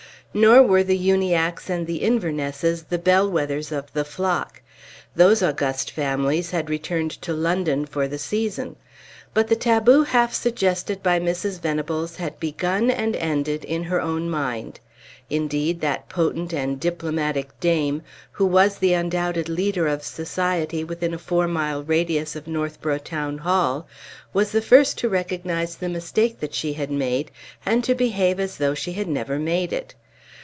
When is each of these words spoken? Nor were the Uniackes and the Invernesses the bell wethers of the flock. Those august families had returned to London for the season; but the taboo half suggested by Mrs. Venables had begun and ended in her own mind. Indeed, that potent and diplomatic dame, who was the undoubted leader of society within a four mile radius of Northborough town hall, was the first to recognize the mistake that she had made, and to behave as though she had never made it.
Nor 0.33 0.63
were 0.63 0.83
the 0.85 0.97
Uniackes 0.97 1.69
and 1.69 1.85
the 1.85 1.99
Invernesses 2.03 2.83
the 2.83 2.97
bell 2.97 3.29
wethers 3.29 3.69
of 3.69 3.91
the 3.91 4.05
flock. 4.05 4.61
Those 5.13 5.43
august 5.43 5.91
families 5.91 6.51
had 6.51 6.69
returned 6.69 7.11
to 7.23 7.33
London 7.33 7.85
for 7.85 8.07
the 8.07 8.17
season; 8.17 8.77
but 9.33 9.49
the 9.49 9.57
taboo 9.57 10.03
half 10.03 10.33
suggested 10.33 11.03
by 11.03 11.19
Mrs. 11.19 11.59
Venables 11.59 12.15
had 12.15 12.39
begun 12.39 12.89
and 12.89 13.13
ended 13.17 13.65
in 13.65 13.83
her 13.83 13.99
own 13.99 14.29
mind. 14.29 14.79
Indeed, 15.29 15.81
that 15.81 16.07
potent 16.07 16.53
and 16.53 16.79
diplomatic 16.79 17.49
dame, 17.59 18.01
who 18.31 18.45
was 18.45 18.77
the 18.77 18.93
undoubted 18.93 19.49
leader 19.49 19.85
of 19.85 20.01
society 20.01 20.81
within 20.81 21.13
a 21.13 21.19
four 21.19 21.45
mile 21.45 21.83
radius 21.83 22.37
of 22.37 22.47
Northborough 22.47 22.99
town 22.99 23.39
hall, 23.39 23.85
was 24.31 24.53
the 24.53 24.61
first 24.61 24.97
to 24.99 25.09
recognize 25.09 25.75
the 25.75 25.89
mistake 25.89 26.39
that 26.39 26.53
she 26.53 26.71
had 26.71 26.89
made, 26.89 27.31
and 27.65 27.83
to 27.83 27.93
behave 27.93 28.39
as 28.39 28.55
though 28.59 28.73
she 28.73 28.93
had 28.93 29.09
never 29.09 29.37
made 29.37 29.73
it. 29.73 29.93